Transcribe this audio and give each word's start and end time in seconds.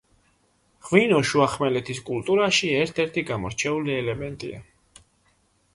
ღვინო 0.87 1.19
შუახმელეთის 1.31 1.99
კულტურაში 2.09 2.73
ერთ-ერთი 2.79 3.27
გამორჩეული 3.31 3.95
ელემენტია. 4.01 4.65